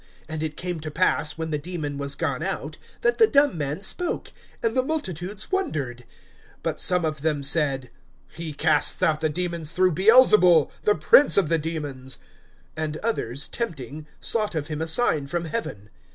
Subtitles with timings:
[0.27, 3.81] And it came to pass, when the demon was gone out, that the dumb man
[3.81, 4.31] spoke;
[4.63, 6.05] and the multitudes wondered.
[6.63, 7.91] (15)But some of them said:
[8.29, 12.17] He casts out the demons through Beelzebul, the prince of the demons.
[12.75, 15.91] (16)And others, tempting, sought of him a sign from heaven.